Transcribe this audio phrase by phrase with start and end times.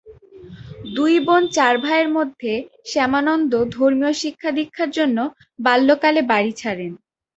[0.95, 2.53] দুই বোন চার ভাইয়ের মধ্যে
[2.85, 5.17] শ্যামানন্দ ধর্মীয় শিক্ষা-দীক্ষার জন্য
[5.59, 6.91] বাল্যকালে বাড়ি ছাড়েন।